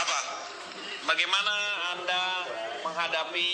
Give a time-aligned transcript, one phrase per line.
[0.00, 0.20] Apa?
[1.10, 1.54] bagaimana
[1.96, 2.24] Anda
[2.86, 3.48] menghadapi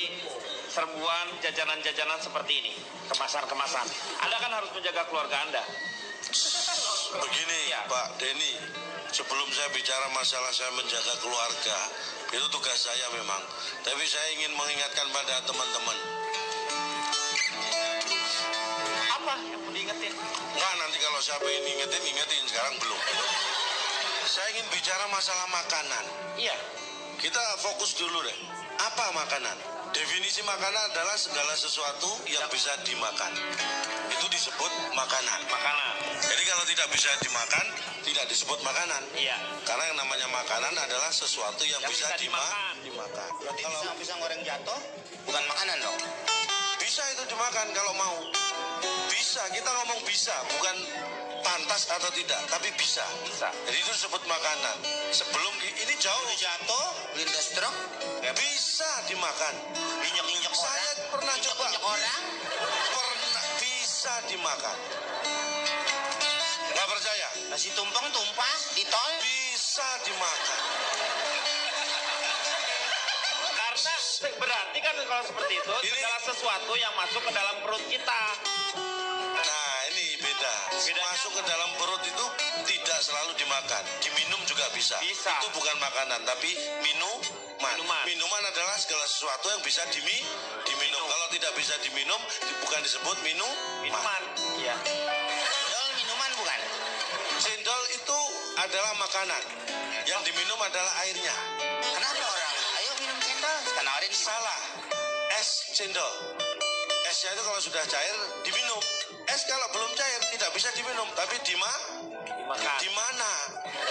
[0.69, 2.73] serbuan jajanan-jajanan seperti ini?
[3.11, 3.87] Kemasan-kemasan.
[4.23, 5.63] Anda kan harus menjaga keluarga Anda.
[7.17, 7.87] Begini Ya.
[7.87, 8.53] Pak Denny,
[9.15, 11.79] sebelum saya bicara masalah saya menjaga keluarga,
[12.35, 13.43] itu tugas saya memang.
[13.87, 15.99] Tapi saya ingin mengingatkan pada teman-teman.
[19.17, 20.13] Apa yang mau diingetin?
[20.55, 22.43] Enggak, nanti kalau saya ingin ingetin, ingetin.
[22.51, 22.75] Sekarang.
[24.37, 26.05] Saya ingin bicara masalah makanan.
[26.37, 26.53] Iya.
[27.17, 28.37] Kita fokus dulu deh.
[28.77, 29.57] Apa makanan?
[29.97, 33.33] Definisi makanan adalah segala sesuatu yang bisa dimakan.
[34.13, 35.41] Itu disebut makanan.
[35.49, 35.95] Makanan.
[36.21, 37.65] Jadi kalau tidak bisa dimakan,
[38.05, 39.01] tidak disebut makanan.
[39.17, 39.41] Iya.
[39.65, 42.75] Karena yang namanya makanan adalah sesuatu yang, Yang bisa, bisa dima- dimakan.
[42.85, 43.31] dimakan.
[43.41, 44.81] Berarti Kalau pisang, pisang goreng jatuh
[45.25, 45.97] bukan makanan dong.
[46.77, 48.17] bisa itu dimakan kalau mau.
[49.09, 50.77] Bisa, kita ngomong bisa, bukan
[51.47, 53.07] pantas atau tidak, tapi bisa.
[53.23, 53.47] Bisa.
[53.71, 54.77] Jadi itu disebut makanan.
[55.15, 57.75] Sebelum ini jauh jatuh, lindas truk,
[58.27, 59.55] ya bisa dimakan.
[60.03, 60.99] injek-injek Saya orang.
[61.15, 61.67] pernah coba.
[61.71, 62.23] Injek-injek orang.
[62.91, 64.77] Pernah bisa dimakan.
[66.75, 67.29] Nggak percaya?
[67.55, 69.11] Nasi tumpeng tumpah di tol.
[69.23, 70.61] Bisa dimakan.
[73.57, 73.95] Karena
[74.41, 78.21] berarti kan kalau seperti itu Ini- segala sesuatu yang masuk ke dalam perut kita.
[80.87, 82.25] Bedanya Masuk ke dalam perut itu
[82.71, 83.83] tidak selalu dimakan.
[83.99, 84.95] Diminum juga bisa.
[85.03, 85.35] Bisa.
[85.43, 87.19] Itu bukan makanan tapi minuman.
[87.59, 88.05] Minuman.
[88.07, 90.15] Minuman adalah segala sesuatu yang bisa dimi,
[90.63, 91.03] diminum.
[91.11, 93.51] Kalau tidak bisa diminum, di- bukan disebut minum.
[93.83, 94.23] Minuman.
[94.63, 94.79] Iya.
[95.75, 96.61] Dol minuman bukan?
[97.43, 98.21] Cendol itu
[98.63, 99.43] adalah makanan.
[100.07, 101.35] Yang diminum adalah airnya.
[101.83, 102.55] Kenapa orang?
[102.79, 103.59] Ayo minum cendol.
[103.75, 104.61] Kenarin di Salah.
[105.35, 106.15] Es cendol.
[107.07, 108.83] Esnya itu kalau sudah cair diminum.
[109.31, 110.21] Es kalau belum cair
[110.57, 111.69] bisa diminum, tapi di ma
[112.25, 112.81] Dimakan.
[112.81, 113.31] di mana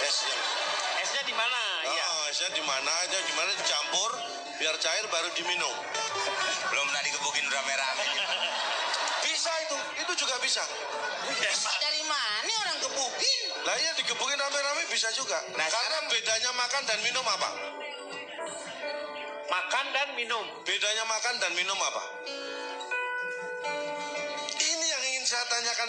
[0.02, 0.34] esnya?
[0.98, 1.60] Esnya di mana?
[1.86, 2.06] Iya.
[2.10, 4.10] Oh, esnya di mana aja gimana dicampur
[4.58, 5.74] biar cair baru diminum.
[6.66, 8.06] Belum pernah dikebukin rame-rame.
[9.26, 10.64] Bisa itu, itu juga bisa.
[11.78, 13.42] Dari mana orang kebukin?
[13.62, 15.38] Lah iya digebukin rame-rame bisa juga.
[15.54, 17.50] Nah, Karena bedanya makan dan minum apa?
[19.46, 20.46] Makan dan minum.
[20.66, 22.02] Bedanya makan dan minum apa?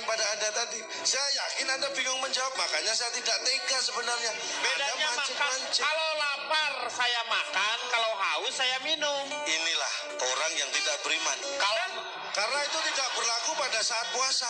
[0.04, 0.80] Pada Anda tadi.
[1.02, 4.32] Saya yakin Anda bingung menjawab, makanya saya tidak tega sebenarnya.
[4.60, 5.16] Bedanya anda makan.
[5.18, 5.84] mancing-mancing.
[5.84, 9.24] Kalau lapar saya makan, kalau haus saya minum.
[9.44, 11.38] Inilah orang yang tidak beriman.
[11.56, 11.86] Kalau
[12.30, 14.46] Karena itu tidak berlaku pada saat puasa.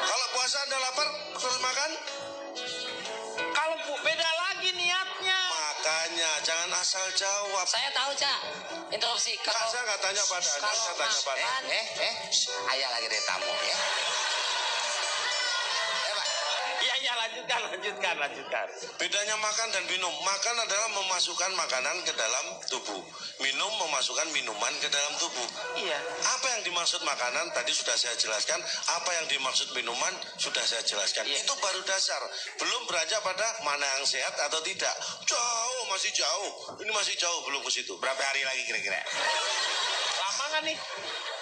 [0.00, 1.90] Kalau puasa Anda lapar, terus makan,
[3.50, 5.38] kalau bu- beda lagi niatnya.
[5.50, 7.66] makanya jangan asal jawab.
[7.66, 8.38] Saya tahu, Cak.
[8.88, 9.34] Interupsi.
[9.36, 12.46] Kak, Kalau saya nggak tanya pada Anda, kalau saya tanya pada makan- Eh, eh, shh,
[12.70, 13.78] ayah lagi dari tamu ya.
[17.54, 18.66] Lanjutkan lanjutkan lanjutkan.
[18.98, 20.14] Bedanya makan dan minum.
[20.24, 23.02] Makan adalah memasukkan makanan ke dalam tubuh.
[23.40, 25.48] Minum memasukkan minuman ke dalam tubuh.
[25.78, 25.98] Iya.
[26.38, 28.58] Apa yang dimaksud makanan tadi sudah saya jelaskan.
[29.00, 31.24] Apa yang dimaksud minuman sudah saya jelaskan.
[31.28, 31.42] Iya.
[31.44, 32.20] Itu baru dasar.
[32.58, 34.94] Belum beranjak pada mana yang sehat atau tidak.
[35.24, 36.52] Jauh, masih jauh.
[36.82, 37.92] Ini masih jauh belum ke situ.
[38.00, 39.00] Berapa hari lagi kira-kira?
[40.18, 40.78] Lama nggak nih?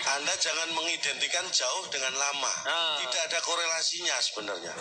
[0.03, 2.53] Anda jangan mengidentikan jauh dengan lama.
[2.67, 2.99] Ah.
[2.99, 4.75] Tidak ada korelasinya sebenarnya.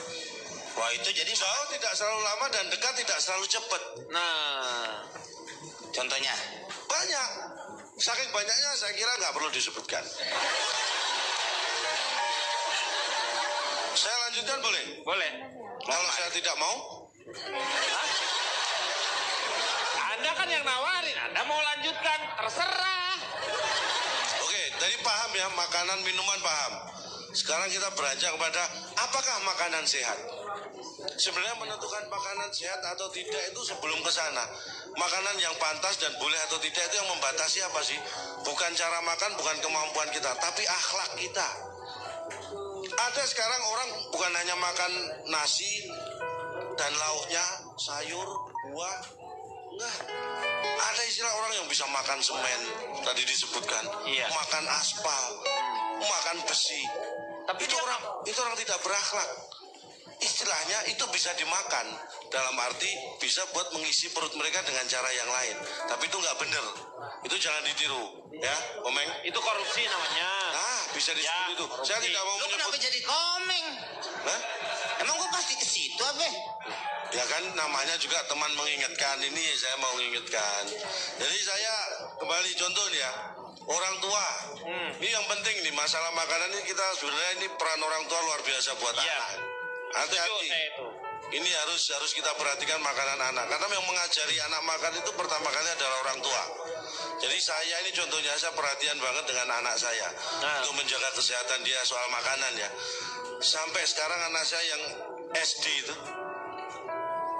[0.75, 3.81] Wah itu jadi Jauh tidak selalu lama dan dekat tidak selalu cepat.
[4.11, 5.03] Nah,
[5.91, 6.35] contohnya.
[6.87, 7.29] Banyak.
[8.01, 10.03] Saking banyaknya saya kira nggak perlu disebutkan.
[13.91, 14.85] Saya lanjutkan boleh?
[15.03, 15.31] boleh.
[15.81, 18.07] Kalau saya tidak mau, Hah?
[20.17, 23.17] Anda kan yang nawarin, Anda mau lanjutkan, terserah.
[24.41, 24.63] oke.
[24.81, 26.73] Tadi paham ya makanan minuman paham.
[27.31, 28.63] Sekarang kita beranjak kepada
[28.99, 30.19] apakah makanan sehat?
[31.17, 34.45] Sebenarnya menentukan makanan sehat atau tidak itu sebelum ke sana.
[34.93, 37.97] Makanan yang pantas dan boleh atau tidak itu yang membatasi apa sih?
[38.43, 41.47] Bukan cara makan, bukan kemampuan kita, tapi akhlak kita.
[42.91, 44.91] Ada sekarang orang bukan hanya makan
[45.31, 45.87] nasi
[46.75, 47.45] dan lauknya,
[47.79, 48.27] sayur,
[48.67, 48.99] buah,
[49.71, 49.95] enggak.
[50.81, 52.61] Ada istilah orang yang bisa makan semen,
[53.05, 54.27] tadi disebutkan, Iya.
[54.27, 55.29] makan aspal,
[56.01, 56.83] makan besi.
[57.51, 59.29] Tapi itu orang itu orang tidak berakhlak.
[60.21, 61.83] Istilahnya itu bisa dimakan
[62.29, 62.87] dalam arti
[63.17, 65.57] bisa buat mengisi perut mereka dengan cara yang lain.
[65.89, 66.65] Tapi itu nggak bener.
[67.25, 68.55] Itu jangan ditiru, ya,
[68.85, 69.09] Omeng.
[69.25, 70.29] Itu korupsi namanya.
[70.53, 71.65] Nah, bisa disebut Ya, itu.
[71.67, 71.89] korupsi.
[71.89, 72.85] Saya tidak mau Lu kenapa menyebut.
[72.85, 73.65] jadi komeng?
[74.29, 74.41] Hah?
[75.01, 76.27] Emang gua pasti ke situ apa?
[77.11, 80.63] Ya kan namanya juga teman mengingatkan ini saya mau mengingatkan.
[81.17, 81.73] Jadi saya
[82.21, 83.11] kembali contoh nih ya.
[83.61, 84.25] Orang tua,
[84.61, 84.89] Hmm.
[84.97, 88.73] ini yang penting nih masalah makanan ini kita sebenarnya ini peran orang tua luar biasa
[88.75, 89.05] buat Iya.
[89.13, 89.31] anak.
[89.91, 90.49] Hati-hati.
[91.31, 95.69] ini harus harus kita perhatikan makanan anak karena yang mengajari anak makan itu pertama kali
[95.69, 96.43] adalah orang tua.
[97.23, 100.59] Jadi saya ini contohnya saya perhatian banget dengan anak saya Nah.
[100.59, 102.67] untuk menjaga kesehatan dia soal makanan ya.
[103.39, 104.83] Sampai sekarang anak saya yang
[105.31, 105.95] SD itu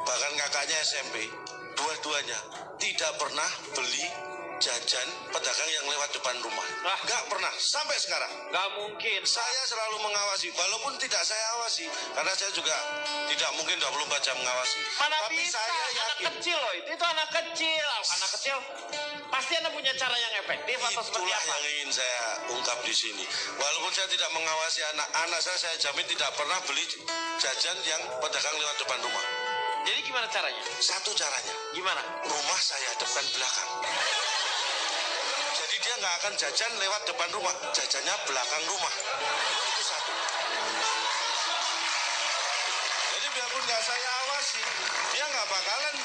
[0.02, 1.28] bahkan kakaknya SMP
[1.76, 2.40] dua-duanya
[2.80, 4.08] tidak pernah beli
[4.62, 6.68] jajan pedagang yang lewat depan rumah.
[6.86, 7.00] Ah.
[7.02, 8.30] Nggak pernah sampai sekarang.
[8.54, 9.20] Nggak mungkin.
[9.26, 12.76] Saya selalu mengawasi, walaupun tidak saya awasi, karena saya juga
[13.34, 14.78] tidak mungkin 24 jam mengawasi.
[15.02, 18.58] Mana Tapi bisa saya anak yakin kecil loh itu itu anak kecil anak kecil
[19.34, 22.22] pasti anda punya cara yang efektif atau seperti itulah apa yang ingin saya
[22.54, 23.26] ungkap di sini.
[23.58, 26.86] Walaupun saya tidak mengawasi anak-anak saya, saya jamin tidak pernah beli
[27.42, 29.26] jajan yang pedagang lewat depan rumah.
[29.82, 33.70] jadi gimana caranya Satu caranya, gimana rumah saya hadapkan belakang.
[36.02, 38.90] Nggak akan jajan lewat depan rumah, jajannya belakang rumah.
[39.70, 40.12] Itu satu.
[43.14, 44.62] Jadi biarpun nggak saya awasi,
[45.14, 45.96] dia nggak bakalan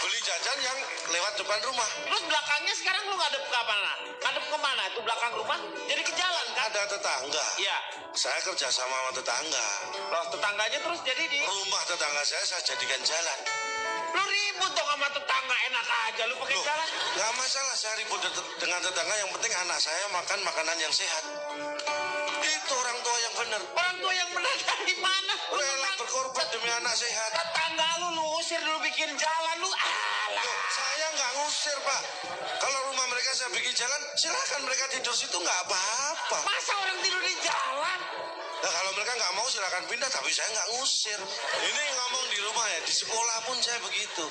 [0.00, 0.78] beli jajan yang
[1.12, 1.88] lewat depan rumah.
[2.08, 6.12] terus belakangnya sekarang lu ngadep ke mana ngadep ke mana itu belakang rumah jadi ke
[6.16, 7.46] jalan kan Ada tetangga.
[7.60, 7.76] iya
[8.16, 9.66] Saya kerja sama sama tetangga.
[10.08, 13.67] loh tetangganya terus jadi di Rumah tetangga saya saya jadikan jalan.
[14.58, 18.50] Lu ribut dong sama tetangga enak aja lu pakai jalan nggak masalah saya ribut det-
[18.58, 19.14] dengan tetangga.
[19.16, 21.22] Yang penting anak saya makan makanan yang sehat.
[22.38, 23.62] Itu orang tua yang benar.
[23.64, 27.30] orang tua yang benar dari mana lu Rela berkorban demi anak sehat.
[27.32, 32.00] tetangga lu lu usir dulu bikin jalan lu alah Loh, saya nggak ngusir pak.
[32.58, 36.38] Kalau rumah mereka saya bikin jalan, silakan mereka tidur situ nggak apa-apa.
[36.44, 37.98] masa orang tidur di jalan
[38.58, 41.20] Nah kalau mereka nggak mau silakan pindah, tapi saya nggak ngusir.
[41.62, 44.26] Ini ngomong di rumah ya, di sekolah pun saya begitu.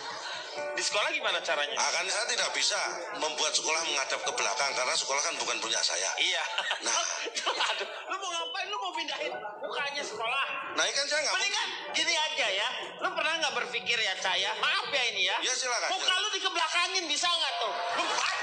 [0.58, 2.82] di sekolah gimana caranya Akan saya tidak bisa
[3.22, 6.10] membuat sekolah menghadap ke belakang karena sekolah kan bukan punya saya.
[6.18, 6.42] Iya.
[6.82, 6.98] Nah.
[7.70, 8.66] Aduh, lu mau ngapain?
[8.66, 10.46] Lu mau pindahin mukanya sekolah?
[10.74, 11.38] Nah kan saya nggak mau.
[11.38, 12.70] Mendingan gini aja ya.
[12.98, 14.52] Lu pernah nggak berpikir ya, Caya?
[14.58, 15.38] Maaf ya ini ya.
[15.46, 16.18] Ya, silakan, Muka silakan.
[16.26, 17.74] lu dikebelakangin bisa nggak tuh?
[17.94, 18.38] Lu bat,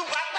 [0.00, 0.29] lu batak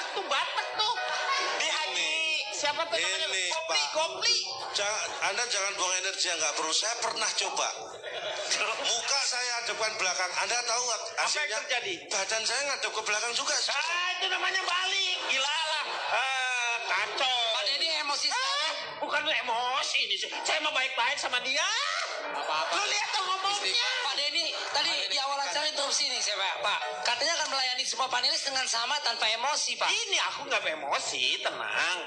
[2.72, 3.28] siapa tuh namanya?
[3.28, 3.84] Ini, Gopli, Pak.
[3.92, 4.38] Gopli.
[4.72, 6.72] Jangan, anda jangan buang energi yang nggak perlu.
[6.72, 7.68] Saya pernah coba.
[8.82, 10.32] Muka saya depan belakang.
[10.40, 11.94] Anda tahu nggak Apa yang terjadi?
[12.08, 13.56] Badan saya ngadep ke belakang juga.
[13.76, 15.18] Ah, itu namanya balik.
[15.28, 15.84] Gila lah.
[16.16, 17.40] Ah, kacau.
[17.52, 19.00] Pak Denny emosi Ah, sekali.
[19.04, 20.30] bukan emosi ini sih.
[20.48, 21.68] Saya mau baik-baik sama dia.
[22.32, 22.72] Apa-apa.
[22.72, 23.90] Lu lihat tuh ngomongnya.
[24.08, 26.56] Pak Denny, tadi di awal acara interupsi nih saya Pak.
[26.64, 29.92] Pak, katanya akan melayani semua panelis dengan sama tanpa emosi Pak.
[29.92, 32.00] Ini aku nggak emosi, tenang.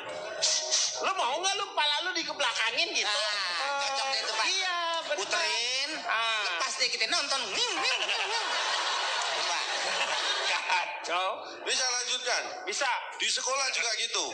[1.05, 3.05] Lu mau nggak lu kepala lu dikebelakangin gitu?
[3.05, 4.47] Nah, cocok deh itu, Pak.
[4.49, 5.17] Iya, benar.
[5.21, 6.41] Puterin, Ah.
[6.57, 7.41] lepas deh kita nonton.
[7.53, 8.43] Nih, nih, nih, nih.
[9.37, 9.59] Coba.
[10.49, 11.29] Kacau.
[11.69, 12.43] Bisa lanjutkan.
[12.65, 12.89] Bisa.
[13.21, 14.27] Di sekolah juga gitu.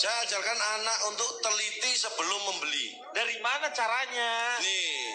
[0.00, 2.96] Saya ajarkan anak untuk teliti sebelum membeli.
[3.12, 4.56] Dari mana caranya?
[4.56, 5.09] Nih,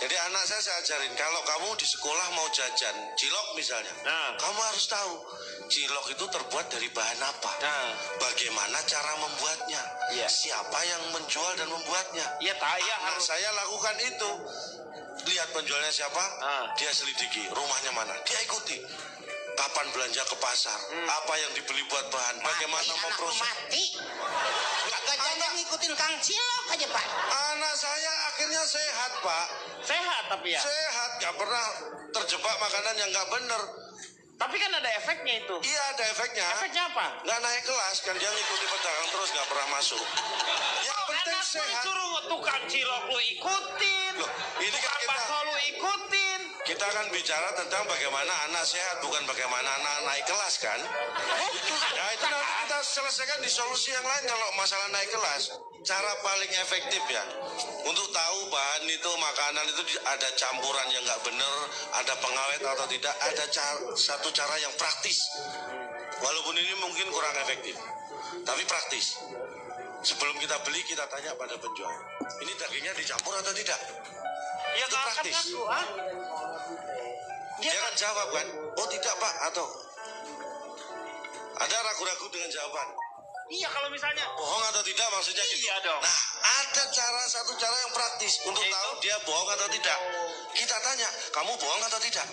[0.00, 4.34] jadi anak saya saya ajarin kalau kamu di sekolah mau jajan cilok misalnya, Nah.
[4.40, 5.14] kamu harus tahu
[5.68, 7.90] cilok itu terbuat dari bahan apa, Nah.
[8.18, 9.82] bagaimana cara membuatnya,
[10.16, 10.26] Iya.
[10.28, 12.26] siapa yang menjual dan membuatnya.
[12.40, 13.24] Iya, taya Nah, harus.
[13.26, 14.30] saya lakukan itu.
[15.22, 16.64] Lihat penjualnya siapa, Ah.
[16.74, 18.80] dia selidiki rumahnya mana, dia ikuti.
[19.52, 21.04] Kapan belanja ke pasar, Hmm.
[21.04, 23.44] apa yang dibeli buat bahan, bagaimana memproses.
[25.72, 27.06] Gak ngikutin Kang Cilok aja, Pak.
[27.56, 29.46] Anak saya akhirnya sehat, Pak.
[29.80, 30.60] Sehat tapi ya.
[30.60, 31.64] Sehat, gak pernah
[32.12, 33.62] terjebak makanan yang gak bener.
[34.36, 35.56] Tapi kan ada efeknya itu.
[35.64, 36.44] Iya ada efeknya.
[36.60, 37.24] Efeknya apa?
[37.24, 40.02] Nggak naik kelas kan dia ngikuti pedagang terus nggak pernah masuk.
[40.84, 41.68] Yang penting Anak lu sehat.
[41.72, 44.12] disuruh tukang cilok lu ikutin.
[44.20, 46.31] Loh, ini kan kita- bakso lu ikutin.
[46.62, 50.78] Kita akan bicara tentang bagaimana anak sehat bukan bagaimana anak naik kelas kan.
[51.90, 55.58] Ya itu nanti kita selesaikan di solusi yang lain kalau masalah naik kelas.
[55.82, 57.24] Cara paling efektif ya
[57.82, 61.56] untuk tahu bahan itu makanan itu ada campuran yang nggak bener,
[61.98, 65.18] ada pengawet atau tidak, ada ca- satu cara yang praktis.
[66.22, 67.74] Walaupun ini mungkin kurang efektif,
[68.46, 69.18] tapi praktis.
[70.02, 71.94] Sebelum kita beli kita tanya pada penjual,
[72.42, 73.78] ini dagingnya dicampur atau tidak?
[74.78, 75.36] Ya Itu praktis.
[75.66, 75.80] ha?
[77.62, 79.66] Dia kan jawab kan, oh tidak pak atau
[81.62, 82.88] ada ragu-ragu dengan jawaban.
[83.52, 85.62] Iya kalau misalnya Bohong atau tidak maksudnya gitu.
[85.68, 86.00] Iya dong.
[86.00, 86.18] Nah,
[86.64, 88.72] ada cara satu cara yang praktis untuk Yaitu?
[88.72, 89.98] tahu dia bohong atau tidak.
[90.56, 92.26] Kita tanya, kamu bohong atau tidak?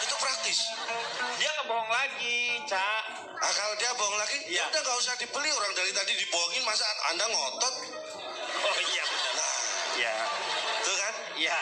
[0.00, 0.58] Itu praktis.
[1.36, 3.02] dia nggak bohong lagi, Cak.
[3.28, 4.62] Nah, kalau dia bohong lagi, ya Iya.
[4.72, 7.74] udah nggak usah dibeli orang dari tadi dibohongin masa anda ngotot.
[8.62, 9.36] Oh iya benar.
[9.36, 9.56] Nah,
[10.00, 10.12] Iya.
[10.80, 11.14] itu kan?
[11.36, 11.58] Iya.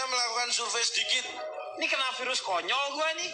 [0.00, 1.28] Saya melakukan survei sedikit.
[1.76, 3.28] Ini kena virus konyol gua nih.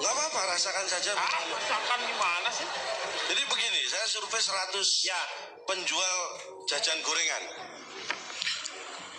[0.00, 1.12] Nggak apa-apa, rasakan saja.
[1.20, 2.64] Ah, masakan gimana sih?
[3.28, 5.20] Jadi begini, saya survei 100 Ya.
[5.68, 6.16] penjual
[6.64, 7.44] jajan gorengan.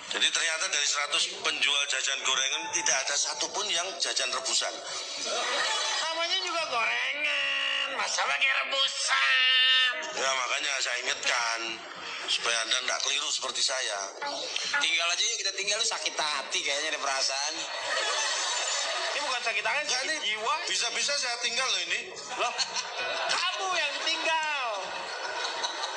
[0.09, 4.73] Jadi ternyata dari 100 penjual jajan gorengan tidak ada satupun yang jajan rebusan.
[6.09, 9.68] Namanya juga gorengan, masa pakai rebusan?
[10.19, 11.59] Ya makanya saya ingatkan
[12.29, 13.99] supaya anda tidak keliru seperti saya.
[14.77, 17.53] Tinggal aja yuk kita tinggal lu sakit hati kayaknya ada perasaan.
[19.09, 20.55] Ini bukan sakit tangan, Enggak sakit nih, jiwa.
[20.69, 21.99] bisa-bisa saya tinggal loh ini.
[22.37, 22.53] Loh,
[23.33, 24.67] kamu yang ditinggal.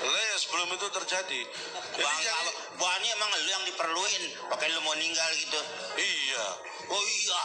[0.03, 1.41] Lah ya sebelum itu terjadi.
[1.47, 2.57] Jadi Bang, jangan-
[3.13, 5.61] emang lu yang diperluin, pakai lu mau ninggal gitu.
[6.01, 6.47] iya.
[6.89, 7.43] Oh iya.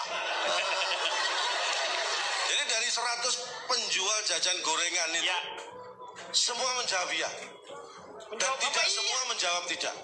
[2.47, 3.35] Jadi dari 100
[3.67, 5.39] penjual jajan gorengan itu Ya,
[6.35, 7.29] semua menjawab iya.
[7.31, 8.95] Dan Menjawab tidak iya?
[8.95, 9.95] semua menjawab tidak.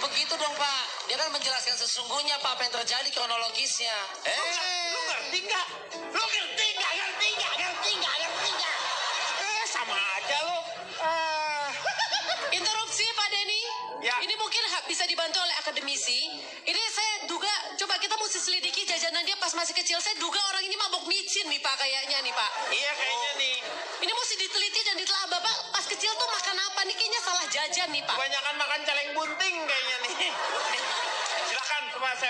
[0.00, 0.82] Begitu dong Pak.
[1.12, 3.92] Dia kan menjelaskan sesungguhnya Pak apa yang terjadi kronologisnya.
[4.24, 4.64] Nggak-
[4.96, 5.66] lu ngerti nggak?
[6.08, 6.22] Lu?
[6.24, 6.49] Ngerti
[16.10, 16.22] akademisi.
[16.66, 19.98] Ini saya duga, coba kita mesti selidiki jajanan dia pas masih kecil.
[20.02, 22.50] Saya duga orang ini mabok micin nih Pak kayaknya nih Pak.
[22.70, 23.56] Iya kayaknya nih.
[24.00, 26.94] Ini mesti diteliti dan ditelah Bapak pas kecil tuh makan apa nih?
[26.94, 28.16] Kayaknya salah jajan nih Pak.
[28.18, 29.49] Kebanyakan makan celeng bunting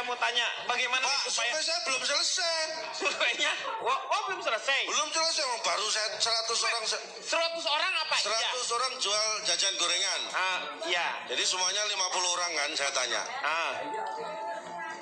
[0.00, 2.64] saya mau tanya, bagaimana Pak, supaya survei saya belum selesai.
[2.96, 3.52] surveinya?
[3.84, 4.80] Wah, oh, belum selesai.
[4.88, 7.28] Belum selesai, baru saya 100 orang 100
[7.68, 8.16] orang apa?
[8.16, 8.48] 100 Iya.
[8.80, 10.20] orang jual jajan gorengan.
[10.32, 11.04] Ah, iya.
[11.28, 13.22] Jadi semuanya 50 orang kan saya tanya.
[13.44, 13.72] Ah,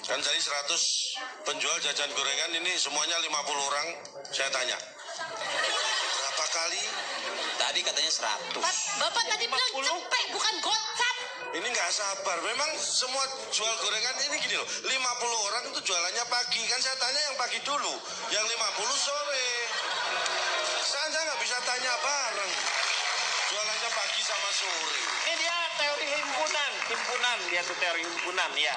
[0.02, 1.14] Kan jadi 100
[1.46, 3.86] penjual jajan gorengan ini semuanya 50 orang
[4.34, 4.78] saya tanya.
[6.10, 6.82] Berapa kali?
[7.54, 8.66] Tadi katanya 100.
[8.66, 9.94] Pak, Bapak tadi bilang 50.
[9.94, 11.16] cepet bukan gocap.
[11.48, 12.38] Ini nggak sabar.
[12.44, 14.68] Memang semua jual gorengan ini gini loh.
[14.68, 16.62] 50 orang itu jualannya pagi.
[16.68, 17.94] Kan saya tanya yang pagi dulu.
[18.28, 19.48] Yang 50 sore.
[20.84, 22.52] Saya nggak bisa tanya bareng.
[23.48, 25.00] Jualannya pagi sama sore.
[25.24, 28.76] ini dia teori himpunan, himpunan dia tuh teori himpunan ya.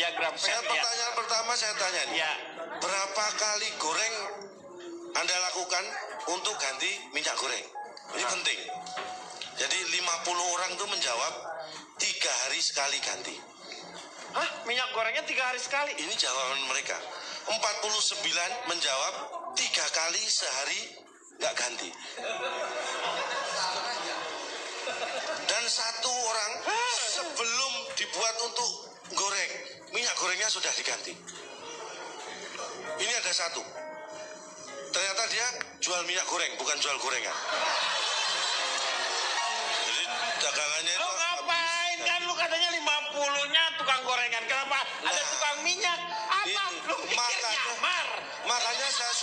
[0.00, 0.72] Ya gram Saya ya.
[0.72, 2.18] pertanyaan pertama saya tanya nih.
[2.24, 2.32] Ya.
[2.80, 4.16] Berapa kali goreng
[5.14, 5.84] Anda lakukan
[6.32, 7.66] untuk ganti minyak goreng?
[8.16, 8.60] Ini penting.
[9.54, 11.32] Jadi 50 orang itu menjawab
[11.98, 13.36] tiga hari sekali ganti.
[14.34, 15.94] Hah, minyak gorengnya tiga hari sekali.
[15.94, 16.98] Ini jawaban mereka.
[17.46, 19.14] 49 menjawab
[19.54, 20.80] tiga kali sehari
[21.38, 21.90] nggak ganti.
[25.44, 26.52] Dan satu orang
[27.14, 28.70] sebelum dibuat untuk
[29.14, 29.52] goreng,
[29.94, 31.14] minyak gorengnya sudah diganti.
[32.94, 33.62] Ini ada satu.
[34.94, 35.46] Ternyata dia
[35.82, 37.34] jual minyak goreng, bukan jual gorengan.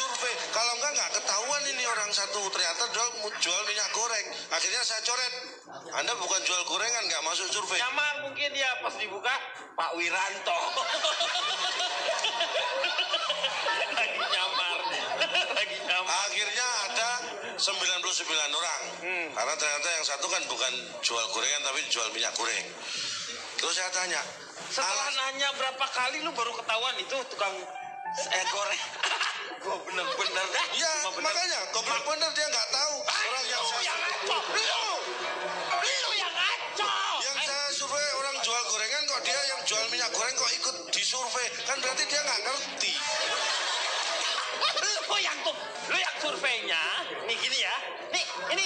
[0.01, 0.34] Survei.
[0.50, 4.25] Kalau enggak nggak ketahuan ini orang satu ternyata jual, jual minyak goreng.
[4.50, 5.34] Akhirnya saya coret.
[5.93, 7.77] Anda bukan jual gorengan nggak masuk survei.
[7.79, 9.34] Nyamar mungkin dia pas dibuka
[9.77, 10.58] Pak Wiranto.
[13.91, 14.77] Lagi nyamar.
[15.53, 16.12] Lagi nyamar.
[16.25, 17.10] Akhirnya ada
[17.55, 17.62] 99
[18.51, 18.81] orang.
[19.01, 19.27] Hmm.
[19.31, 22.65] Karena ternyata yang satu kan bukan jual gorengan tapi jual minyak goreng.
[23.62, 24.22] Terus saya tanya,
[24.72, 27.53] Setelah alas- nanya berapa kali lu baru ketahuan itu tukang
[28.34, 28.81] eh goreng.
[29.62, 30.66] Gua bener-bener dah.
[30.74, 31.26] Iya, Cuma bener.
[31.30, 34.38] makanya goblok bener dia nggak tahu orang yang saya yang ngaco.
[34.58, 34.86] Lu.
[35.82, 36.94] Lu yang ngaco.
[37.22, 40.76] yang Eh, saya survei orang jual gorengan kok dia yang jual minyak goreng kok ikut
[40.90, 42.94] disurvei kan berarti dia nggak ngerti
[45.12, 45.58] lu yang tuh,
[45.92, 46.82] lu yang surveinya,
[47.28, 47.76] nih gini ya,
[48.16, 48.66] nih ini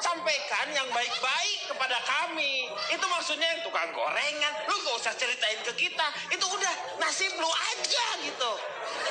[0.00, 2.68] sampaikan yang baik-baik kepada kami.
[2.92, 6.06] Itu maksudnya yang tukang gorengan, lu gak usah ceritain ke kita.
[6.32, 8.52] Itu udah nasib lu aja gitu.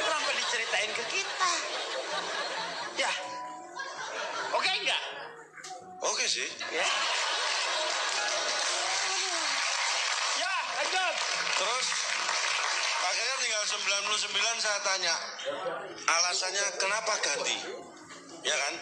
[0.01, 1.51] Kenapa diceritain ke kita?
[2.95, 3.11] Ya,
[4.55, 5.03] oke enggak?
[6.05, 6.87] oke sih Ya.
[10.37, 11.15] Ya, lanjut.
[11.55, 11.87] terus
[13.05, 15.15] akhirnya tinggal 99 saya tanya
[16.07, 17.57] alasannya kenapa ganti
[18.45, 18.73] ya kan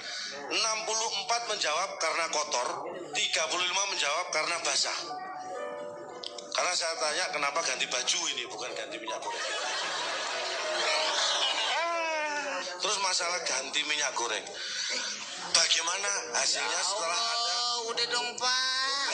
[0.52, 2.68] 64 menjawab karena kotor
[3.16, 5.00] 35 menjawab karena basah
[6.54, 9.46] karena saya tanya kenapa ganti baju ini bukan ganti minyak goreng
[11.74, 14.46] Ah, terus masalah ganti minyak goreng
[15.56, 19.10] bagaimana hasilnya setelah ada Oh, udah dong pak.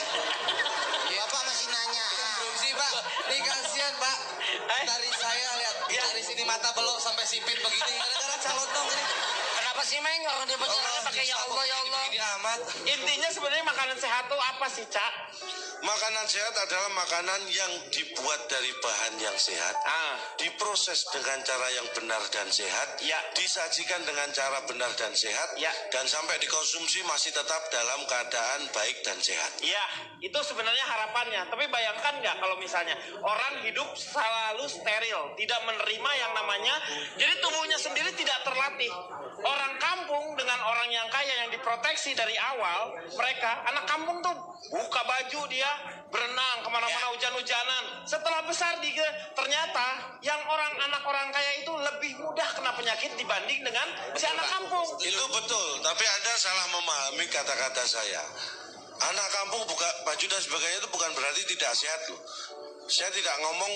[1.10, 2.06] Bapak masih nanya.
[2.12, 2.92] Interupsi Pak.
[3.32, 4.18] Nih kasihan Pak.
[4.84, 7.92] Dari saya lihat dari sini mata belok sampai sipit begini.
[7.98, 9.04] Gara-gara calon dong ini.
[9.80, 10.20] Sih Meng?
[10.28, 12.04] Orang dia pakai ya Allah ya Allah.
[12.84, 15.12] Intinya sebenarnya makanan sehat tuh apa sih, Cak?
[15.80, 20.20] Makanan sehat adalah makanan yang dibuat dari bahan yang sehat, Ah.
[20.36, 23.16] diproses dengan cara yang benar dan sehat, Ya.
[23.32, 25.72] disajikan dengan cara benar dan sehat, Ya.
[25.88, 29.56] dan sampai dikonsumsi masih tetap dalam keadaan baik dan sehat.
[29.64, 29.80] Iya,
[30.20, 31.48] itu sebenarnya harapannya.
[31.48, 36.74] Tapi bayangkan nggak kalau misalnya orang hidup selalu steril, tidak menerima yang namanya,
[37.16, 38.92] jadi tubuhnya sendiri tidak terlatih.
[39.40, 44.36] Orang kampung dengan orang yang kaya yang diproteksi dari awal, mereka anak kampung tuh
[44.68, 45.69] buka baju dia
[46.10, 47.84] berenang ke mana-mana hujan-hujanan.
[48.02, 53.60] Setelah besar dia ternyata yang orang anak orang kaya itu lebih mudah kena penyakit dibanding
[53.62, 54.86] dengan si anak kampung.
[54.98, 58.22] Itu betul, tapi Anda salah memahami kata-kata saya.
[59.00, 62.20] Anak kampung buka baju dan sebagainya itu bukan berarti tidak sehat loh.
[62.84, 63.72] Saya tidak ngomong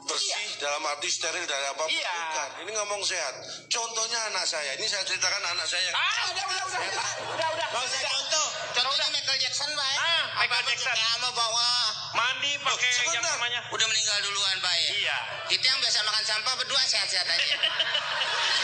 [0.00, 2.08] bersih dalam arti steril dari apa pun Iya.
[2.08, 2.50] bukan.
[2.64, 3.34] Ini ngomong sehat.
[3.68, 4.74] Contohnya anak saya.
[4.74, 7.66] Ini saya ceritakan anak saya yang Ah, udah, udah, udah, udah, udah, udah.
[7.68, 8.46] Gak usah contoh.
[8.72, 9.86] Contohnya Michael Jackson, Pak.
[9.86, 9.98] ya.
[10.00, 10.88] Ah, Michael Apa-apa Jackson.
[10.88, 11.68] pakai ama bawa.
[12.10, 13.36] mandi pakai yang sebentar.
[13.36, 14.72] namanya Udah meninggal duluan, Pak.
[14.74, 14.88] ya.
[14.96, 17.56] iya Kita yang biasa makan sampah berdua sehat-sehat aja.